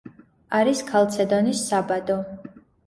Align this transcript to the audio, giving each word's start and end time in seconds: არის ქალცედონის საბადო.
არის 0.59 0.81
ქალცედონის 0.89 1.63
საბადო. 1.69 2.21